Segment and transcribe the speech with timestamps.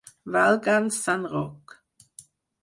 [0.35, 1.77] Valga'ns sant Roc!